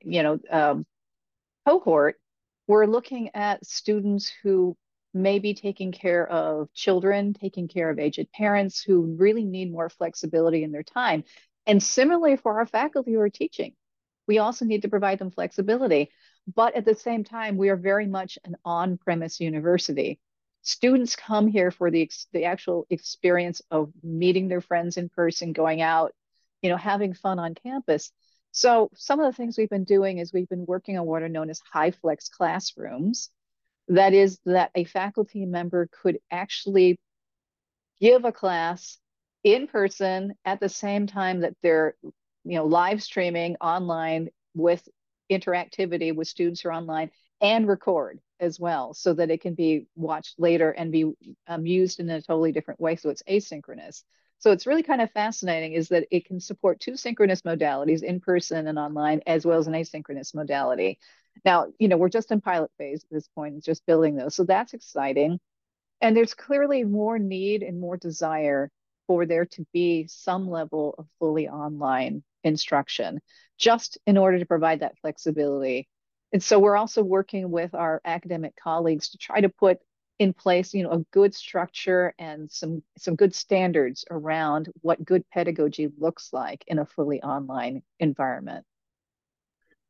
you 0.00 0.22
know, 0.22 0.38
um, 0.50 0.86
cohort, 1.68 2.16
we're 2.66 2.86
looking 2.86 3.30
at 3.34 3.64
students 3.66 4.32
who 4.42 4.74
may 5.12 5.38
be 5.38 5.52
taking 5.52 5.92
care 5.92 6.26
of 6.26 6.72
children, 6.72 7.34
taking 7.34 7.68
care 7.68 7.90
of 7.90 7.98
aged 7.98 8.30
parents 8.32 8.80
who 8.80 9.16
really 9.18 9.44
need 9.44 9.70
more 9.70 9.90
flexibility 9.90 10.62
in 10.64 10.72
their 10.72 10.82
time. 10.82 11.24
And 11.66 11.82
similarly 11.82 12.36
for 12.36 12.58
our 12.58 12.66
faculty 12.66 13.12
who 13.12 13.20
are 13.20 13.28
teaching, 13.28 13.74
we 14.26 14.38
also 14.38 14.64
need 14.64 14.82
to 14.82 14.88
provide 14.88 15.18
them 15.18 15.30
flexibility. 15.30 16.10
But 16.54 16.74
at 16.74 16.86
the 16.86 16.94
same 16.94 17.24
time, 17.24 17.58
we 17.58 17.68
are 17.68 17.76
very 17.76 18.06
much 18.06 18.38
an 18.44 18.56
on-premise 18.64 19.38
university. 19.38 20.18
Students 20.62 21.16
come 21.16 21.48
here 21.48 21.70
for 21.70 21.90
the, 21.90 22.10
the 22.32 22.44
actual 22.44 22.86
experience 22.88 23.60
of 23.70 23.92
meeting 24.02 24.48
their 24.48 24.62
friends 24.62 24.96
in 24.96 25.10
person, 25.10 25.52
going 25.52 25.82
out, 25.82 26.12
you 26.62 26.70
know, 26.70 26.78
having 26.78 27.12
fun 27.12 27.38
on 27.38 27.54
campus. 27.54 28.10
So 28.58 28.90
some 28.96 29.20
of 29.20 29.26
the 29.26 29.36
things 29.36 29.56
we've 29.56 29.70
been 29.70 29.84
doing 29.84 30.18
is 30.18 30.32
we've 30.32 30.48
been 30.48 30.66
working 30.66 30.98
on 30.98 31.06
what 31.06 31.22
are 31.22 31.28
known 31.28 31.48
as 31.48 31.60
high 31.72 31.92
flex 31.92 32.28
classrooms. 32.28 33.30
That 33.86 34.14
is 34.14 34.40
that 34.46 34.72
a 34.74 34.82
faculty 34.82 35.46
member 35.46 35.88
could 36.02 36.18
actually 36.28 36.98
give 38.00 38.24
a 38.24 38.32
class 38.32 38.98
in 39.44 39.68
person 39.68 40.34
at 40.44 40.58
the 40.58 40.68
same 40.68 41.06
time 41.06 41.42
that 41.42 41.54
they're 41.62 41.94
you 42.02 42.56
know 42.56 42.64
live 42.64 43.00
streaming 43.00 43.54
online 43.60 44.28
with 44.56 44.88
interactivity 45.30 46.12
with 46.12 46.26
students 46.26 46.62
who 46.62 46.70
are 46.70 46.72
online 46.72 47.12
and 47.40 47.68
record 47.68 48.18
as 48.40 48.58
well 48.58 48.92
so 48.92 49.14
that 49.14 49.30
it 49.30 49.40
can 49.40 49.54
be 49.54 49.86
watched 49.94 50.34
later 50.36 50.72
and 50.72 50.90
be 50.90 51.12
um, 51.46 51.64
used 51.64 52.00
in 52.00 52.10
a 52.10 52.20
totally 52.20 52.50
different 52.50 52.80
way 52.80 52.96
so 52.96 53.08
it's 53.08 53.22
asynchronous 53.30 54.02
so 54.38 54.52
it's 54.52 54.66
really 54.66 54.82
kind 54.82 55.00
of 55.00 55.10
fascinating 55.10 55.72
is 55.72 55.88
that 55.88 56.06
it 56.10 56.24
can 56.26 56.40
support 56.40 56.80
two 56.80 56.96
synchronous 56.96 57.42
modalities, 57.42 58.02
in 58.02 58.20
person 58.20 58.66
and 58.66 58.78
online, 58.78 59.20
as 59.26 59.44
well 59.44 59.58
as 59.58 59.66
an 59.66 59.74
asynchronous 59.74 60.34
modality. 60.34 60.98
Now, 61.44 61.66
you 61.78 61.88
know, 61.88 61.96
we're 61.96 62.08
just 62.08 62.30
in 62.30 62.40
pilot 62.40 62.70
phase 62.78 63.04
at 63.04 63.10
this 63.10 63.28
point, 63.28 63.62
just 63.64 63.86
building 63.86 64.16
those. 64.16 64.34
So 64.34 64.44
that's 64.44 64.74
exciting. 64.74 65.40
And 66.00 66.16
there's 66.16 66.34
clearly 66.34 66.84
more 66.84 67.18
need 67.18 67.62
and 67.62 67.80
more 67.80 67.96
desire 67.96 68.70
for 69.06 69.26
there 69.26 69.46
to 69.46 69.66
be 69.72 70.06
some 70.06 70.48
level 70.48 70.94
of 70.98 71.06
fully 71.18 71.48
online 71.48 72.22
instruction, 72.44 73.20
just 73.58 73.98
in 74.06 74.16
order 74.16 74.38
to 74.38 74.46
provide 74.46 74.80
that 74.80 74.98
flexibility. 74.98 75.88
And 76.32 76.42
so 76.42 76.58
we're 76.58 76.76
also 76.76 77.02
working 77.02 77.50
with 77.50 77.74
our 77.74 78.00
academic 78.04 78.54
colleagues 78.54 79.10
to 79.10 79.18
try 79.18 79.40
to 79.40 79.48
put 79.48 79.78
in 80.18 80.32
place, 80.32 80.74
you 80.74 80.82
know, 80.82 80.90
a 80.90 81.04
good 81.12 81.34
structure 81.34 82.14
and 82.18 82.50
some 82.50 82.82
some 82.96 83.14
good 83.14 83.34
standards 83.34 84.04
around 84.10 84.68
what 84.80 85.04
good 85.04 85.28
pedagogy 85.30 85.88
looks 85.98 86.32
like 86.32 86.64
in 86.66 86.78
a 86.78 86.86
fully 86.86 87.22
online 87.22 87.82
environment. 88.00 88.64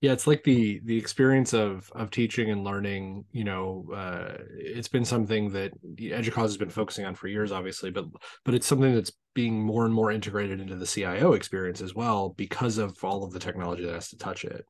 Yeah, 0.00 0.12
it's 0.12 0.28
like 0.28 0.44
the 0.44 0.80
the 0.84 0.96
experience 0.96 1.52
of 1.54 1.90
of 1.92 2.10
teaching 2.10 2.50
and 2.50 2.62
learning. 2.62 3.24
You 3.32 3.44
know, 3.44 3.90
uh, 3.92 4.36
it's 4.50 4.86
been 4.86 5.04
something 5.04 5.50
that 5.50 5.72
EDUCAUSE 5.96 6.42
has 6.42 6.56
been 6.56 6.70
focusing 6.70 7.04
on 7.04 7.16
for 7.16 7.26
years, 7.26 7.50
obviously, 7.50 7.90
but 7.90 8.04
but 8.44 8.54
it's 8.54 8.66
something 8.66 8.94
that's 8.94 9.12
being 9.34 9.60
more 9.60 9.84
and 9.84 9.94
more 9.94 10.12
integrated 10.12 10.60
into 10.60 10.76
the 10.76 10.86
CIO 10.86 11.32
experience 11.32 11.80
as 11.80 11.94
well 11.94 12.28
because 12.30 12.78
of 12.78 13.02
all 13.02 13.24
of 13.24 13.32
the 13.32 13.40
technology 13.40 13.84
that 13.84 13.94
has 13.94 14.10
to 14.10 14.18
touch 14.18 14.44
it. 14.44 14.64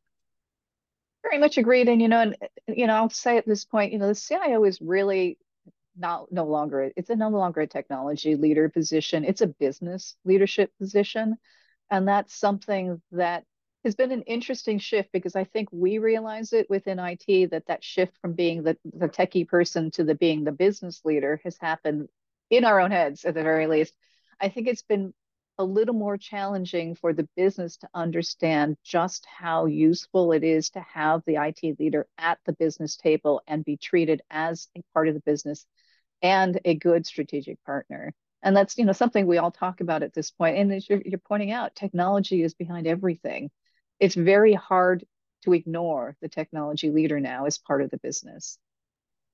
Very 1.23 1.39
much 1.39 1.59
agreed, 1.59 1.89
and 1.89 2.01
you 2.01 2.09
know, 2.09 2.21
and 2.21 2.37
you 2.67 2.87
know, 2.87 2.95
I'll 2.95 3.11
say 3.11 3.37
at 3.37 3.47
this 3.47 3.67
point, 3.67 3.93
you 3.93 3.99
know, 3.99 4.09
the 4.09 4.15
CIO 4.15 4.65
is 4.65 4.81
really 4.81 5.37
not 5.99 6.31
no 6.31 6.45
longer 6.45 6.91
it's 6.97 7.11
a 7.11 7.17
no 7.17 7.29
longer 7.29 7.63
a 7.63 7.67
technology 7.67 8.37
leader 8.37 8.69
position 8.69 9.25
it's 9.25 9.41
a 9.41 9.47
business 9.47 10.17
leadership 10.25 10.71
position. 10.79 11.37
And 11.91 12.07
that's 12.07 12.35
something 12.35 13.01
that 13.13 13.45
has 13.85 13.95
been 13.95 14.13
an 14.13 14.23
interesting 14.23 14.79
shift 14.79 15.11
because 15.13 15.35
i 15.37 15.45
think 15.45 15.69
we 15.73 15.99
realize 15.99 16.53
it 16.53 16.69
within 16.69 16.99
it 16.99 17.51
that 17.51 17.67
that 17.67 17.83
shift 17.83 18.13
from 18.21 18.35
being 18.35 18.63
the, 18.63 18.77
the 18.85 19.09
techie 19.09 19.49
person 19.49 19.91
to 19.93 20.05
the 20.05 20.15
being 20.15 20.45
the 20.45 20.53
business 20.53 21.01
leader 21.05 21.41
has 21.45 21.57
happened 21.59 22.09
in 22.51 22.65
our 22.65 22.81
own 22.81 22.91
heads 22.91 23.25
at 23.25 23.35
the 23.35 23.43
very 23.43 23.67
least. 23.67 23.95
I 24.41 24.49
think 24.49 24.69
it's 24.69 24.83
been 24.83 25.13
a 25.59 25.65
little 25.65 25.95
more 25.95 26.17
challenging 26.17 26.95
for 26.95 27.13
the 27.13 27.29
business 27.37 27.77
to 27.79 27.89
understand 27.93 28.77
just 28.85 29.27
how 29.27 29.67
useful 29.67 30.33
it 30.33 30.45
is 30.45 30.71
to 30.71 30.81
have 30.81 31.23
the 31.27 31.37
IT 31.37 31.81
leader 31.81 32.07
at 32.17 32.39
the 32.47 32.53
business 32.53 32.97
table 32.97 33.43
and 33.49 33.65
be 33.65 33.77
treated 33.77 34.23
as 34.31 34.69
a 34.77 34.83
part 34.95 35.09
of 35.09 35.15
the 35.15 35.21
business 35.21 35.67
and 36.23 36.61
a 36.65 36.75
good 36.75 37.07
strategic 37.07 37.63
partner. 37.65 38.13
And 38.43 38.57
that's 38.57 38.79
you 38.79 38.85
know 38.85 38.93
something 38.93 39.27
we 39.27 39.39
all 39.39 39.51
talk 39.51 39.81
about 39.81 40.03
at 40.03 40.15
this 40.15 40.31
point. 40.31 40.59
And 40.59 40.73
as 40.73 40.89
you're, 40.89 41.03
you're 41.05 41.19
pointing 41.19 41.51
out, 41.51 41.75
technology 41.75 42.43
is 42.43 42.55
behind 42.55 42.87
everything. 42.87 43.51
It's 43.99 44.15
very 44.15 44.55
hard 44.55 45.05
to 45.45 45.53
ignore 45.53 46.17
the 46.21 46.29
technology 46.29 46.91
leader 46.91 47.21
now 47.21 47.47
as 47.47 47.59
part 47.59 47.83
of 47.83 47.91
the 47.91 47.99
business. 47.99 48.59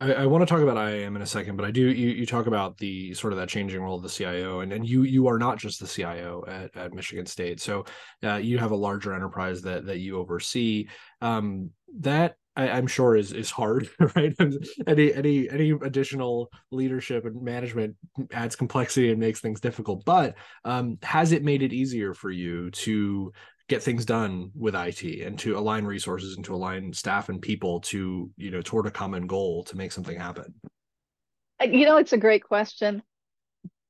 I, 0.00 0.12
I, 0.12 0.26
want 0.26 0.42
to 0.42 0.46
talk 0.46 0.60
about 0.60 0.76
IAM 0.76 1.14
in 1.16 1.22
a 1.22 1.26
second, 1.26 1.56
but 1.56 1.64
I 1.64 1.70
do 1.70 1.82
you, 1.82 2.10
you 2.10 2.26
talk 2.26 2.46
about 2.46 2.76
the 2.78 3.14
sort 3.14 3.32
of 3.32 3.38
that 3.38 3.48
changing 3.48 3.80
role 3.80 3.96
of 3.96 4.02
the 4.02 4.08
CIO, 4.08 4.60
and, 4.60 4.72
and 4.72 4.86
you 4.86 5.02
you 5.02 5.28
are 5.28 5.38
not 5.38 5.58
just 5.58 5.78
the 5.80 5.86
CIO 5.86 6.44
at, 6.48 6.76
at 6.76 6.92
Michigan 6.92 7.26
State, 7.26 7.60
so 7.60 7.84
uh, 8.24 8.34
you 8.34 8.58
have 8.58 8.72
a 8.72 8.76
larger 8.76 9.14
enterprise 9.14 9.62
that 9.62 9.86
that 9.86 9.98
you 9.98 10.18
oversee. 10.18 10.88
Um, 11.20 11.70
that 12.00 12.36
I, 12.56 12.78
am 12.78 12.86
sure 12.86 13.16
is 13.16 13.32
is 13.32 13.50
hard, 13.50 13.88
right? 14.16 14.34
any 14.86 15.12
any 15.12 15.48
any 15.50 15.70
additional 15.70 16.50
leadership 16.70 17.24
and 17.24 17.42
management 17.42 17.96
adds 18.32 18.56
complexity 18.56 19.10
and 19.10 19.18
makes 19.18 19.40
things 19.40 19.60
difficult. 19.60 20.04
But 20.04 20.36
um, 20.64 20.98
has 21.02 21.32
it 21.32 21.42
made 21.42 21.62
it 21.62 21.72
easier 21.72 22.14
for 22.14 22.30
you 22.30 22.70
to 22.70 23.32
get 23.68 23.82
things 23.82 24.04
done 24.04 24.50
with 24.54 24.74
IT 24.74 25.02
and 25.22 25.38
to 25.38 25.56
align 25.56 25.84
resources 25.84 26.36
and 26.36 26.44
to 26.44 26.54
align 26.54 26.92
staff 26.92 27.28
and 27.28 27.40
people 27.40 27.80
to, 27.80 28.30
you 28.36 28.50
know, 28.50 28.60
toward 28.60 28.86
a 28.86 28.90
common 28.90 29.26
goal 29.26 29.64
to 29.64 29.76
make 29.76 29.90
something 29.90 30.18
happen? 30.18 30.54
Uh, 31.60 31.66
you 31.66 31.86
know, 31.86 31.96
it's 31.96 32.12
a 32.12 32.18
great 32.18 32.44
question. 32.44 33.02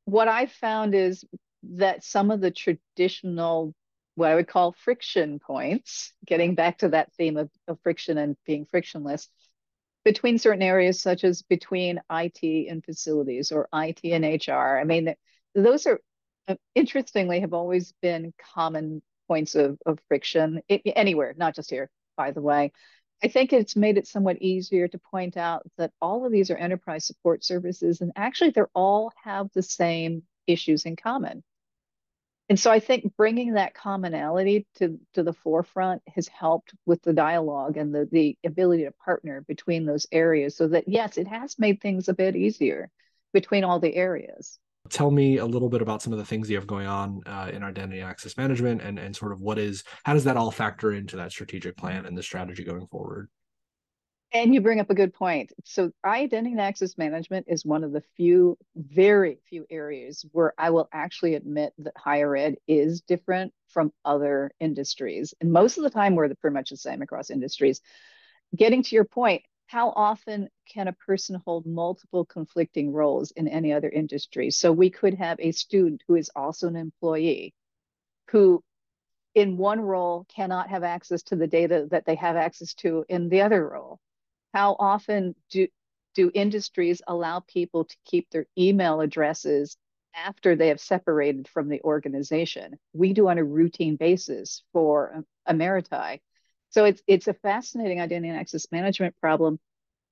What 0.05 0.29
I 0.29 0.47
found 0.47 0.95
is 0.95 1.25
that 1.77 2.05
some 2.05 2.31
of 2.31 2.41
the 2.41 2.51
traditional, 2.51 3.75
what 4.15 4.31
I 4.31 4.35
would 4.35 4.49
call 4.49 4.73
friction 4.73 5.39
points, 5.39 6.13
getting 6.25 6.55
back 6.55 6.79
to 6.79 6.89
that 6.91 7.13
theme 7.15 7.37
of, 7.37 7.51
of 7.67 7.81
friction 7.83 8.19
and 8.19 8.37
being 8.47 8.67
frictionless, 8.67 9.29
between 10.05 10.39
certain 10.39 10.63
areas, 10.63 11.01
such 11.01 11.25
as 11.25 11.43
between 11.43 12.01
IT 12.11 12.69
and 12.69 12.85
facilities 12.85 13.51
or 13.51 13.69
IT 13.73 14.01
and 14.05 14.25
HR. 14.25 14.79
I 14.79 14.85
mean, 14.85 15.15
those 15.55 15.87
are 15.87 16.01
uh, 16.47 16.57
interestingly 16.75 17.41
have 17.41 17.55
always 17.55 17.93
been 18.03 18.35
common 18.55 19.03
points 19.27 19.55
of, 19.55 19.79
of 19.87 19.99
friction 20.09 20.61
it, 20.69 20.83
anywhere, 20.95 21.35
not 21.37 21.55
just 21.55 21.71
here, 21.71 21.91
by 22.17 22.31
the 22.31 22.43
way. 22.43 22.73
I 23.23 23.29
think 23.29 23.53
it's 23.53 23.77
made 23.77 23.97
it 23.97 24.07
somewhat 24.07 24.43
easier 24.43 24.87
to 24.89 24.99
point 24.99 25.37
out 25.37 25.63
that 25.79 25.93
all 26.03 26.27
of 26.27 26.33
these 26.33 26.51
are 26.51 26.57
enterprise 26.57 27.07
support 27.07 27.43
services, 27.43 28.03
and 28.03 28.13
actually, 28.17 28.51
they're 28.51 28.69
all 28.75 29.13
have 29.23 29.49
the 29.55 29.63
same 29.63 30.25
issues 30.47 30.85
in 30.85 30.97
common. 30.97 31.43
And 32.51 32.61
so 32.61 32.71
I 32.71 32.79
think 32.79 33.17
bringing 33.17 33.55
that 33.55 33.75
commonality 33.75 34.67
to, 34.77 35.01
to 35.15 35.23
the 35.23 35.33
forefront 35.33 36.03
has 36.15 36.29
helped 36.29 36.75
with 36.85 37.03
the 37.03 37.15
dialogue 37.15 37.79
and 37.79 37.95
the, 37.95 38.07
the 38.13 38.37
ability 38.45 38.85
to 38.85 38.91
partner 38.91 39.41
between 39.49 39.87
those 39.87 40.07
areas 40.13 40.55
so 40.55 40.69
that, 40.69 40.87
yes, 40.87 41.17
it 41.17 41.27
has 41.27 41.59
made 41.59 41.81
things 41.81 42.09
a 42.09 42.15
bit 42.15 42.37
easier 42.37 42.91
between 43.33 43.65
all 43.65 43.81
the 43.81 43.95
areas. 43.95 44.59
Tell 44.91 45.11
me 45.11 45.39
a 45.39 45.47
little 45.47 45.71
bit 45.71 45.81
about 45.81 46.03
some 46.03 46.13
of 46.13 46.19
the 46.19 46.27
things 46.27 46.51
you 46.51 46.57
have 46.57 46.67
going 46.67 46.87
on 46.87 47.23
uh, 47.25 47.51
in 47.51 47.63
identity 47.63 48.03
access 48.03 48.37
management 48.37 48.83
and, 48.83 48.99
and 48.99 49.17
sort 49.17 49.33
of 49.33 49.41
what 49.41 49.59
is, 49.59 49.83
how 50.05 50.13
does 50.13 50.25
that 50.25 50.37
all 50.37 50.51
factor 50.51 50.93
into 50.93 51.17
that 51.17 51.33
strategic 51.33 51.79
plan 51.79 52.05
and 52.05 52.17
the 52.17 52.23
strategy 52.23 52.63
going 52.63 52.87
forward? 52.89 53.31
And 54.35 54.53
you 54.53 54.61
bring 54.61 54.81
up 54.81 54.91
a 54.91 54.97
good 54.97 55.15
point. 55.15 55.53
So, 55.65 55.93
identity 56.05 56.51
and 56.51 56.61
access 56.61 56.99
management 56.99 57.47
is 57.49 57.65
one 57.65 57.85
of 57.85 57.93
the 57.93 58.03
few, 58.17 58.59
very 58.75 59.39
few 59.49 59.65
areas 59.71 60.27
where 60.33 60.53
I 60.59 60.71
will 60.71 60.89
actually 60.93 61.37
admit 61.37 61.73
that 61.79 61.97
higher 61.97 62.35
ed 62.35 62.57
is 62.67 63.01
different 63.03 63.55
from 63.69 63.93
other 64.05 64.51
industries. 64.59 65.35
And 65.41 65.53
most 65.53 65.79
of 65.79 65.85
the 65.85 65.91
time, 65.91 66.17
we're 66.17 66.35
pretty 66.35 66.55
much 66.55 66.71
the 66.71 66.77
same 66.77 67.01
across 67.01 67.31
industries. 67.31 67.81
Getting 68.57 68.83
to 68.83 68.97
your 68.97 69.05
point, 69.05 69.43
how 69.69 69.91
often 69.91 70.49
can 70.69 70.89
a 70.89 70.93
person 70.93 71.41
hold 71.45 71.65
multiple 71.65 72.25
conflicting 72.25 72.93
roles 72.93 73.31
in 73.31 73.47
any 73.47 73.73
other 73.73 73.89
industry? 73.89 74.51
So 74.51 74.73
we 74.73 74.91
could 74.91 75.15
have 75.15 75.39
a 75.39 75.53
student 75.53 76.03
who 76.09 76.17
is 76.17 76.31
also 76.35 76.67
an 76.67 76.77
employee 76.77 77.55
who 78.31 78.65
in 79.37 79.57
one 79.57 79.81
role 79.81 80.27
cannot 80.35 80.71
have 80.71 80.83
access 80.83 81.23
to 81.25 81.37
the 81.37 81.47
data 81.47 81.87
that 81.93 82.05
they 82.05 82.17
have 82.17 82.35
access 82.35 82.75
to 82.75 83.05
in 83.09 83.29
the 83.29 83.43
other 83.43 83.69
role. 83.69 84.01
How 84.55 84.77
often 84.79 85.35
do 85.51 85.67
do 86.15 86.31
industries 86.33 87.03
allow 87.09 87.41
people 87.41 87.85
to 87.85 87.97
keep 88.05 88.31
their 88.31 88.47
email 88.57 89.01
addresses 89.01 89.77
after 90.15 90.55
they 90.55 90.69
have 90.69 90.81
separated 90.81 91.49
from 91.49 91.69
the 91.69 91.83
organization? 91.83 92.79
We 92.93 93.13
do 93.15 93.29
on 93.29 93.39
a 93.39 93.45
routine 93.45 93.97
basis 93.97 94.63
for 94.73 95.25
Emeriti. 95.49 96.21
So 96.71 96.85
it's 96.85 97.03
it's 97.09 97.29
a 97.29 97.35
fascinating 97.35 98.01
identity 98.01 98.29
and 98.29 98.39
access 98.39 98.71
management 98.71 99.17
problem. 99.21 99.59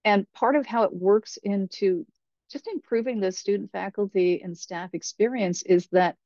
And 0.05 0.31
part 0.33 0.57
of 0.57 0.67
how 0.67 0.83
it 0.83 0.93
works 0.93 1.39
into 1.43 2.05
just 2.51 2.67
improving 2.67 3.21
the 3.21 3.31
student 3.31 3.71
faculty 3.71 4.43
and 4.43 4.59
staff 4.59 4.91
experience 4.93 5.63
is 5.63 5.87
that 5.93 6.17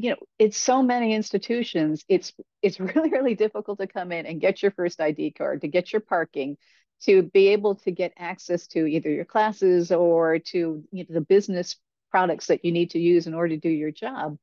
you 0.00 0.10
know 0.10 0.16
it's 0.38 0.56
so 0.56 0.82
many 0.82 1.14
institutions 1.14 2.04
it's 2.08 2.32
it's 2.62 2.80
really 2.94 3.10
really 3.10 3.34
difficult 3.34 3.78
to 3.78 3.86
come 3.86 4.12
in 4.12 4.26
and 4.26 4.40
get 4.40 4.62
your 4.62 4.70
first 4.72 5.00
id 5.00 5.32
card 5.32 5.60
to 5.60 5.68
get 5.68 5.92
your 5.92 6.00
parking 6.00 6.56
to 7.02 7.22
be 7.22 7.48
able 7.48 7.74
to 7.74 7.90
get 7.90 8.12
access 8.18 8.66
to 8.68 8.86
either 8.86 9.10
your 9.10 9.24
classes 9.24 9.90
or 9.90 10.38
to 10.38 10.84
you 10.92 11.04
know, 11.04 11.14
the 11.14 11.20
business 11.20 11.76
products 12.10 12.46
that 12.46 12.64
you 12.64 12.72
need 12.72 12.90
to 12.90 12.98
use 12.98 13.26
in 13.26 13.34
order 13.34 13.54
to 13.54 13.60
do 13.60 13.70
your 13.70 13.90
job. 13.90 14.36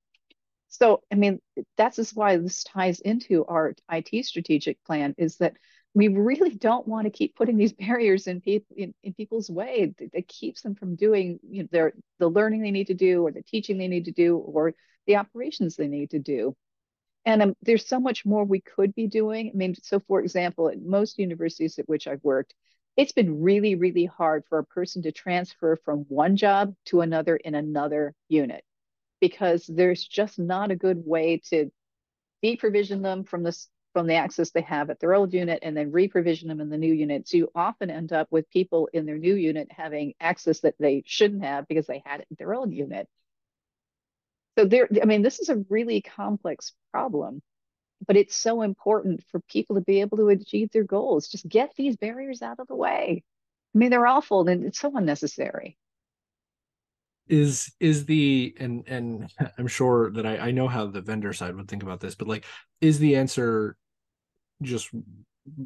So, 0.70 1.02
I 1.12 1.16
mean, 1.16 1.40
that's 1.78 2.14
why 2.14 2.38
this 2.38 2.64
ties 2.64 3.00
into 3.00 3.46
our 3.46 3.76
IT 3.92 4.26
strategic 4.26 4.84
plan 4.84 5.14
is 5.18 5.38
that 5.38 5.54
we 5.94 6.10
really 6.10 6.54
don't 6.54 6.88
want 6.88 7.06
to 7.06 7.12
keep 7.12 7.36
putting 7.36 7.58
these 7.58 7.74
barriers 7.80 8.28
in 8.28 8.42
people 8.42 8.76
in, 8.76 8.94
in 9.04 9.14
people's 9.14 9.50
way 9.50 9.94
that, 9.98 10.12
that, 10.14 10.28
keeps 10.28 10.62
them 10.62 10.76
from 10.76 10.96
doing 10.96 11.40
you 11.50 11.64
know 11.64 11.70
their 11.72 11.94
the 12.20 12.28
learning 12.28 12.62
they 12.62 12.72
need 12.72 12.88
to 12.88 12.94
do 12.94 13.26
or 13.26 13.32
the 13.32 13.42
teaching 13.42 13.78
they 13.78 13.88
need 13.88 14.06
to 14.06 14.12
do 14.12 14.38
or 14.38 14.74
the 15.08 15.16
operations 15.16 15.76
they 15.76 15.88
need 15.88 16.12
to 16.12 16.20
do 16.20 16.56
and 17.26 17.42
um, 17.42 17.56
there's 17.62 17.88
so 17.88 18.00
much 18.00 18.26
more 18.26 18.44
we 18.44 18.62
could 18.62 18.94
be 18.96 19.08
doing 19.08 19.52
i 19.54 19.58
mean 19.58 19.76
so 19.82 20.00
for 20.08 20.22
example 20.22 20.70
at 20.70 20.82
most 20.82 21.20
universities 21.20 21.80
at 21.80 21.90
which 21.90 22.08
i've 22.08 22.24
worked 22.24 22.54
it's 22.96 23.12
been 23.12 23.42
really 23.42 23.76
really 23.76 24.06
hard 24.06 24.44
for 24.50 24.60
a 24.60 24.66
person 24.66 25.02
to 25.02 25.12
transfer 25.12 25.78
from 25.84 26.00
one 26.10 26.36
job 26.36 26.74
to 26.86 27.02
another 27.02 27.36
in 27.36 27.56
another 27.56 28.14
unit 28.30 28.64
because 29.20 29.66
there's 29.66 30.06
just 30.06 30.38
not 30.38 30.72
a 30.72 30.76
good 30.76 31.02
way 31.06 31.42
to 31.50 31.72
deprovision 32.44 33.02
them 33.02 33.24
from 33.24 33.44
this 33.44 33.68
from 33.94 34.06
the 34.06 34.14
access 34.14 34.52
they 34.52 34.62
have 34.62 34.92
at 34.92 35.00
their 35.00 35.16
old 35.16 35.34
unit 35.34 35.58
and 35.64 35.76
then 35.76 35.92
reprovision 35.92 36.48
them 36.48 36.62
in 36.62 36.70
the 36.70 36.78
new 36.78 36.94
unit. 36.94 37.28
So 37.28 37.38
you 37.38 37.50
often 37.56 37.90
end 37.90 38.14
up 38.14 38.28
with 38.30 38.48
people 38.52 38.88
in 38.94 39.08
their 39.08 39.18
new 39.18 39.34
unit 39.34 39.70
having 39.72 40.14
access 40.20 40.60
that 40.60 40.76
they 40.80 41.02
shouldn't 41.08 41.44
have 41.44 41.68
because 41.68 41.88
they 41.88 42.04
had 42.06 42.20
it 42.20 42.28
in 42.30 42.36
their 42.38 42.54
old 42.54 42.72
unit. 42.72 43.08
So 44.58 44.66
there, 44.66 44.90
I 45.02 45.06
mean, 45.06 45.22
this 45.22 45.40
is 45.40 45.50
a 45.50 45.64
really 45.70 46.02
complex 46.02 46.74
problem, 46.92 47.42
but 48.08 48.18
it's 48.18 48.36
so 48.36 48.62
important 48.64 49.24
for 49.32 49.40
people 49.42 49.76
to 49.76 49.82
be 49.82 50.02
able 50.02 50.18
to 50.18 50.30
achieve 50.30 50.72
their 50.72 50.84
goals. 50.84 51.28
Just 51.28 51.48
get 51.48 51.72
these 51.78 51.96
barriers 51.96 52.42
out 52.42 52.60
of 52.60 52.68
the 52.68 52.76
way. 52.76 53.24
I 53.76 53.78
mean, 53.78 53.92
they're 53.92 54.08
awful 54.08 54.48
and 54.48 54.66
it's 54.66 54.80
so 54.80 54.96
unnecessary 54.96 55.78
is 57.30 57.72
is 57.80 58.06
the 58.06 58.56
and 58.60 58.84
and 58.88 59.30
i'm 59.58 59.68
sure 59.68 60.12
that 60.12 60.26
I, 60.26 60.38
I 60.38 60.52
know 60.52 60.68
how 60.68 60.88
the 60.88 61.02
vendor 61.02 61.34
side 61.34 61.56
would 61.56 61.68
think 61.68 61.84
about 61.84 62.00
this 62.00 62.16
but 62.16 62.28
like 62.28 62.46
is 62.82 63.00
the 63.00 63.16
answer 63.16 63.76
just 64.62 64.90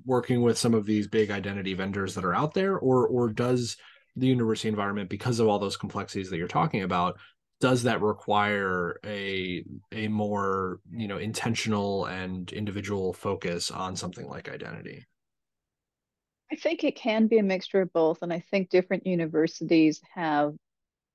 working 0.06 0.42
with 0.42 0.58
some 0.58 0.74
of 0.74 0.86
these 0.86 1.08
big 1.08 1.32
identity 1.32 1.74
vendors 1.74 2.16
that 2.16 2.26
are 2.26 2.36
out 2.36 2.54
there 2.54 2.78
or 2.78 3.08
or 3.08 3.30
does 3.30 3.78
the 4.16 4.28
university 4.28 4.68
environment 4.68 5.10
because 5.10 5.40
of 5.40 5.48
all 5.48 5.60
those 5.60 5.78
complexities 5.78 6.30
that 6.30 6.38
you're 6.38 6.48
talking 6.48 6.84
about 6.84 7.18
does 7.62 7.84
that 7.84 8.02
require 8.02 9.00
a 9.06 9.64
a 9.94 10.10
more 10.10 10.80
you 10.92 11.08
know 11.08 11.18
intentional 11.18 12.06
and 12.06 12.52
individual 12.52 13.14
focus 13.14 13.72
on 13.72 13.96
something 13.96 14.28
like 14.28 14.50
identity 14.50 15.06
i 16.52 16.56
think 16.56 16.84
it 16.84 16.98
can 16.98 17.28
be 17.28 17.38
a 17.38 17.44
mixture 17.44 17.82
of 17.82 17.94
both 17.94 18.22
and 18.22 18.34
i 18.34 18.44
think 18.52 18.70
different 18.70 19.08
universities 19.08 20.02
have 20.14 20.54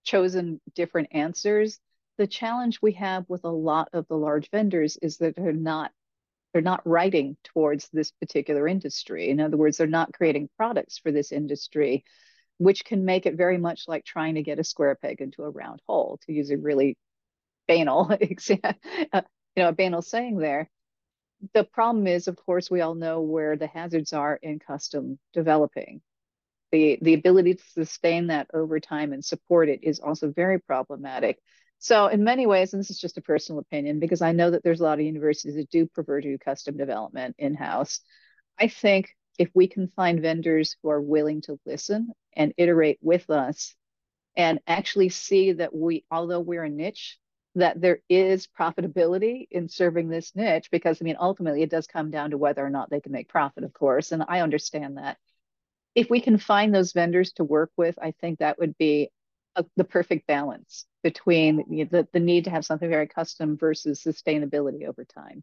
chosen 0.06 0.60
different 0.74 1.08
answers. 1.10 1.78
The 2.16 2.26
challenge 2.26 2.80
we 2.80 2.92
have 2.92 3.28
with 3.28 3.44
a 3.44 3.50
lot 3.50 3.90
of 3.92 4.08
the 4.08 4.16
large 4.16 4.48
vendors 4.50 4.96
is 5.02 5.18
that 5.18 5.36
they're 5.36 5.52
not 5.52 5.92
they're 6.52 6.62
not 6.62 6.86
writing 6.86 7.36
towards 7.44 7.90
this 7.92 8.12
particular 8.12 8.66
industry. 8.66 9.28
In 9.28 9.40
other 9.40 9.58
words, 9.58 9.76
they're 9.76 9.86
not 9.86 10.14
creating 10.14 10.48
products 10.56 10.96
for 10.96 11.12
this 11.12 11.30
industry, 11.30 12.02
which 12.58 12.84
can 12.84 13.04
make 13.04 13.26
it 13.26 13.36
very 13.36 13.58
much 13.58 13.84
like 13.86 14.04
trying 14.04 14.36
to 14.36 14.42
get 14.42 14.58
a 14.58 14.64
square 14.64 14.94
peg 14.94 15.20
into 15.20 15.42
a 15.42 15.50
round 15.50 15.80
hole, 15.86 16.18
to 16.26 16.32
use 16.32 16.50
a 16.50 16.56
really 16.56 16.96
banal, 17.68 18.10
uh, 18.12 18.16
you 18.20 19.62
know, 19.62 19.68
a 19.68 19.72
banal 19.72 20.02
saying 20.02 20.38
there. 20.38 20.70
The 21.54 21.64
problem 21.64 22.06
is, 22.06 22.28
of 22.28 22.36
course, 22.36 22.70
we 22.70 22.80
all 22.80 22.94
know 22.94 23.20
where 23.20 23.56
the 23.56 23.66
hazards 23.66 24.12
are 24.12 24.38
in 24.42 24.58
custom 24.58 25.18
developing 25.32 26.00
the, 26.72 26.98
the 27.00 27.14
ability 27.14 27.54
to 27.54 27.64
sustain 27.64 28.28
that 28.28 28.48
over 28.52 28.80
time 28.80 29.12
and 29.12 29.24
support 29.24 29.68
it 29.68 29.80
is 29.82 30.00
also 30.00 30.30
very 30.30 30.60
problematic. 30.60 31.38
So, 31.78 32.06
in 32.06 32.24
many 32.24 32.46
ways, 32.46 32.72
and 32.72 32.80
this 32.80 32.90
is 32.90 32.98
just 32.98 33.18
a 33.18 33.22
personal 33.22 33.60
opinion, 33.60 34.00
because 34.00 34.22
I 34.22 34.32
know 34.32 34.50
that 34.50 34.62
there's 34.62 34.80
a 34.80 34.84
lot 34.84 34.98
of 34.98 35.04
universities 35.04 35.56
that 35.56 35.70
do 35.70 35.86
prefer 35.86 36.20
to 36.20 36.28
do 36.28 36.38
custom 36.38 36.76
development 36.76 37.36
in 37.38 37.54
house. 37.54 38.00
I 38.58 38.68
think 38.68 39.10
if 39.38 39.50
we 39.54 39.68
can 39.68 39.88
find 39.88 40.20
vendors 40.20 40.76
who 40.82 40.90
are 40.90 41.00
willing 41.00 41.40
to 41.42 41.58
listen 41.66 42.12
and 42.34 42.54
iterate 42.56 42.98
with 43.02 43.28
us 43.30 43.74
and 44.36 44.60
actually 44.66 45.08
see 45.08 45.52
that 45.52 45.74
we, 45.74 46.04
although 46.10 46.40
we're 46.40 46.64
a 46.64 46.70
niche, 46.70 47.18
that 47.54 47.80
there 47.80 48.00
is 48.08 48.46
profitability 48.46 49.46
in 49.50 49.68
serving 49.68 50.08
this 50.08 50.36
niche 50.36 50.68
because 50.70 50.98
I 51.00 51.04
mean 51.04 51.16
ultimately 51.18 51.62
it 51.62 51.70
does 51.70 51.86
come 51.86 52.10
down 52.10 52.30
to 52.30 52.38
whether 52.38 52.64
or 52.64 52.70
not 52.70 52.90
they 52.90 53.00
can 53.00 53.12
make 53.12 53.28
profit, 53.28 53.64
of 53.64 53.72
course, 53.72 54.12
and 54.12 54.22
I 54.28 54.40
understand 54.40 54.98
that. 54.98 55.16
If 55.94 56.10
we 56.10 56.20
can 56.20 56.36
find 56.36 56.74
those 56.74 56.92
vendors 56.92 57.32
to 57.34 57.44
work 57.44 57.70
with, 57.76 57.98
I 58.00 58.12
think 58.20 58.38
that 58.38 58.58
would 58.58 58.76
be 58.76 59.10
a, 59.56 59.64
the 59.76 59.84
perfect 59.84 60.26
balance 60.26 60.84
between 61.02 61.88
the, 61.90 62.06
the 62.12 62.20
need 62.20 62.44
to 62.44 62.50
have 62.50 62.66
something 62.66 62.90
very 62.90 63.08
custom 63.08 63.56
versus 63.56 64.04
sustainability 64.04 64.86
over 64.86 65.04
time. 65.06 65.42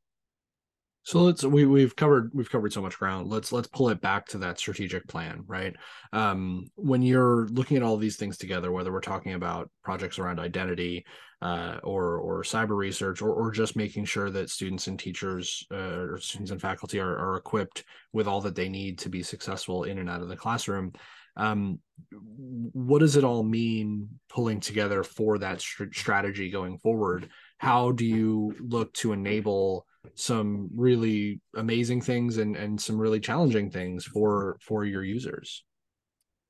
So 1.05 1.21
let's 1.21 1.43
we 1.43 1.65
we've 1.65 1.95
covered 1.95 2.31
we've 2.33 2.49
covered 2.49 2.71
so 2.71 2.81
much 2.81 2.97
ground. 2.97 3.27
Let's 3.27 3.51
let's 3.51 3.67
pull 3.67 3.89
it 3.89 3.99
back 3.99 4.25
to 4.27 4.37
that 4.39 4.57
strategic 4.57 5.05
plan, 5.07 5.43
right? 5.47 5.75
Um, 6.13 6.67
when 6.75 7.01
you're 7.01 7.47
looking 7.49 7.75
at 7.75 7.83
all 7.83 7.97
these 7.97 8.15
things 8.15 8.37
together, 8.37 8.71
whether 8.71 8.91
we're 8.91 9.01
talking 9.01 9.33
about 9.33 9.69
projects 9.83 10.17
around 10.17 10.39
identity, 10.39 11.05
uh, 11.41 11.77
or 11.83 12.19
or 12.19 12.43
cyber 12.43 12.77
research, 12.77 13.21
or 13.21 13.33
or 13.33 13.51
just 13.51 13.75
making 13.75 14.05
sure 14.05 14.29
that 14.29 14.49
students 14.49 14.87
and 14.87 14.97
teachers 14.97 15.67
uh, 15.71 15.75
or 15.75 16.19
students 16.19 16.51
and 16.51 16.61
faculty 16.61 17.01
are, 17.01 17.17
are 17.17 17.35
equipped 17.35 17.83
with 18.13 18.25
all 18.25 18.39
that 18.39 18.55
they 18.55 18.69
need 18.69 18.97
to 18.99 19.09
be 19.09 19.21
successful 19.21 19.83
in 19.83 19.97
and 19.97 20.09
out 20.09 20.21
of 20.21 20.29
the 20.29 20.37
classroom. 20.37 20.93
Um, 21.35 21.79
what 22.11 22.99
does 22.99 23.17
it 23.17 23.25
all 23.25 23.43
mean 23.43 24.07
pulling 24.29 24.61
together 24.61 25.03
for 25.03 25.37
that 25.39 25.61
st- 25.61 25.93
strategy 25.93 26.49
going 26.49 26.77
forward? 26.77 27.29
How 27.57 27.91
do 27.91 28.05
you 28.05 28.55
look 28.59 28.93
to 28.95 29.11
enable 29.11 29.85
some 30.15 30.69
really 30.75 31.41
amazing 31.55 32.01
things 32.01 32.37
and 32.37 32.55
and 32.55 32.79
some 32.79 32.97
really 32.97 33.19
challenging 33.19 33.69
things 33.69 34.05
for 34.05 34.57
for 34.61 34.85
your 34.85 35.03
users. 35.03 35.63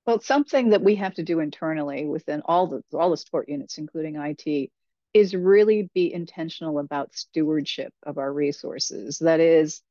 Well 0.06 0.20
something 0.20 0.72
that 0.72 0.82
we 0.82 0.96
have 0.96 1.14
to 1.16 1.24
do 1.24 1.40
internally 1.40 2.06
within 2.06 2.42
all 2.46 2.68
the 2.68 2.82
all 2.98 3.12
the 3.12 3.18
support 3.18 3.50
units 3.50 3.78
including 3.78 4.16
IT 4.16 4.72
is 5.14 5.36
really 5.36 5.90
be 5.94 6.12
intentional 6.12 6.80
about 6.80 7.14
stewardship 7.14 7.94
of 8.04 8.18
our 8.18 8.34
resources. 8.34 9.20
That 9.20 9.40
is 9.40 9.82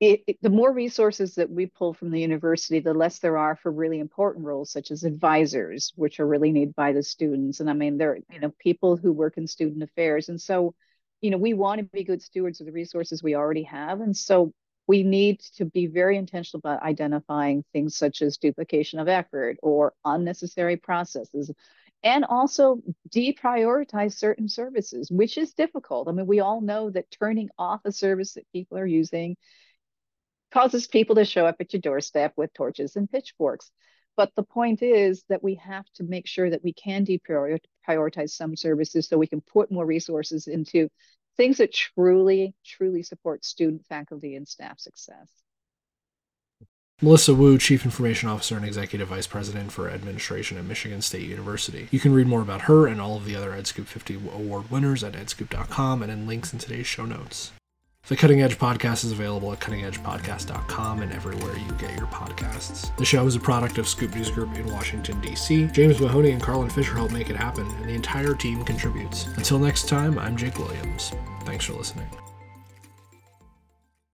it, 0.00 0.22
it, 0.28 0.38
the 0.42 0.50
more 0.50 0.72
resources 0.72 1.34
that 1.34 1.50
we 1.50 1.66
pull 1.66 1.92
from 1.92 2.10
the 2.12 2.20
university, 2.20 2.78
the 2.78 2.94
less 2.94 3.18
there 3.18 3.36
are 3.36 3.56
for 3.56 3.72
really 3.72 3.98
important 3.98 4.44
roles 4.44 4.70
such 4.70 4.92
as 4.92 5.02
advisors, 5.02 5.92
which 5.96 6.20
are 6.20 6.26
really 6.26 6.52
needed 6.52 6.76
by 6.76 6.92
the 6.92 7.02
students. 7.02 7.58
And 7.58 7.68
I 7.68 7.72
mean, 7.72 7.98
there 7.98 8.12
are 8.12 8.18
you 8.30 8.38
know 8.38 8.52
people 8.60 8.96
who 8.96 9.12
work 9.12 9.38
in 9.38 9.48
student 9.48 9.82
affairs, 9.82 10.28
and 10.28 10.40
so 10.40 10.74
you 11.20 11.30
know, 11.30 11.38
we 11.38 11.54
want 11.54 11.80
to 11.80 11.84
be 11.84 12.04
good 12.04 12.22
stewards 12.22 12.60
of 12.60 12.66
the 12.66 12.72
resources 12.72 13.22
we 13.22 13.34
already 13.34 13.64
have. 13.64 14.00
And 14.00 14.16
so 14.16 14.52
we 14.86 15.02
need 15.02 15.40
to 15.56 15.64
be 15.64 15.86
very 15.86 16.16
intentional 16.16 16.60
about 16.60 16.82
identifying 16.82 17.64
things 17.72 17.96
such 17.96 18.22
as 18.22 18.38
duplication 18.38 18.98
of 18.98 19.08
effort 19.08 19.58
or 19.62 19.92
unnecessary 20.04 20.76
processes 20.76 21.50
and 22.02 22.24
also 22.24 22.80
deprioritize 23.10 24.14
certain 24.14 24.48
services, 24.48 25.10
which 25.10 25.36
is 25.36 25.52
difficult. 25.52 26.08
I 26.08 26.12
mean, 26.12 26.26
we 26.26 26.40
all 26.40 26.60
know 26.60 26.90
that 26.90 27.10
turning 27.10 27.50
off 27.58 27.80
a 27.84 27.92
service 27.92 28.34
that 28.34 28.46
people 28.52 28.78
are 28.78 28.86
using 28.86 29.36
causes 30.52 30.86
people 30.86 31.16
to 31.16 31.24
show 31.24 31.44
up 31.44 31.56
at 31.60 31.72
your 31.72 31.80
doorstep 31.80 32.32
with 32.36 32.54
torches 32.54 32.96
and 32.96 33.10
pitchforks. 33.10 33.70
But 34.16 34.32
the 34.34 34.42
point 34.42 34.82
is 34.82 35.24
that 35.28 35.42
we 35.42 35.56
have 35.56 35.84
to 35.94 36.04
make 36.04 36.26
sure 36.26 36.48
that 36.48 36.64
we 36.64 36.72
can 36.72 37.04
deprioritize 37.04 37.60
some 38.26 38.56
services 38.56 39.08
so 39.08 39.18
we 39.18 39.26
can 39.26 39.40
put 39.40 39.70
more 39.70 39.86
resources 39.86 40.46
into 40.46 40.88
things 41.36 41.58
that 41.58 41.72
truly, 41.72 42.54
truly 42.64 43.02
support 43.02 43.44
student, 43.44 43.86
faculty, 43.86 44.34
and 44.34 44.46
staff 44.46 44.78
success. 44.78 45.28
Melissa 47.00 47.32
Woo, 47.32 47.58
Chief 47.58 47.84
Information 47.84 48.28
Officer 48.28 48.56
and 48.56 48.64
Executive 48.64 49.06
Vice 49.06 49.28
President 49.28 49.70
for 49.70 49.88
Administration 49.88 50.58
at 50.58 50.64
Michigan 50.64 51.00
State 51.00 51.28
University. 51.28 51.86
You 51.92 52.00
can 52.00 52.12
read 52.12 52.26
more 52.26 52.42
about 52.42 52.62
her 52.62 52.88
and 52.88 53.00
all 53.00 53.16
of 53.16 53.24
the 53.24 53.36
other 53.36 53.52
EdScoop 53.52 53.86
50 53.86 54.16
award 54.16 54.68
winners 54.68 55.04
at 55.04 55.12
edscoop.com 55.12 56.02
and 56.02 56.10
in 56.10 56.26
links 56.26 56.52
in 56.52 56.58
today's 56.58 56.88
show 56.88 57.04
notes. 57.04 57.52
The 58.08 58.16
Cutting 58.16 58.40
Edge 58.40 58.58
Podcast 58.58 59.04
is 59.04 59.12
available 59.12 59.52
at 59.52 59.60
cuttingedgepodcast.com 59.60 61.02
and 61.02 61.12
everywhere 61.12 61.54
you 61.58 61.70
get 61.72 61.94
your 61.94 62.06
podcasts. 62.06 62.96
The 62.96 63.04
show 63.04 63.26
is 63.26 63.36
a 63.36 63.40
product 63.40 63.76
of 63.76 63.86
Scoop 63.86 64.14
News 64.14 64.30
Group 64.30 64.56
in 64.56 64.66
Washington, 64.72 65.20
D.C. 65.20 65.66
James 65.66 66.00
Mahoney 66.00 66.30
and 66.30 66.40
Carlin 66.42 66.70
Fisher 66.70 66.94
help 66.94 67.12
make 67.12 67.28
it 67.28 67.36
happen, 67.36 67.66
and 67.66 67.84
the 67.84 67.92
entire 67.92 68.32
team 68.32 68.64
contributes. 68.64 69.26
Until 69.36 69.58
next 69.58 69.90
time, 69.90 70.18
I'm 70.18 70.38
Jake 70.38 70.58
Williams. 70.58 71.12
Thanks 71.44 71.66
for 71.66 71.74
listening. 71.74 72.08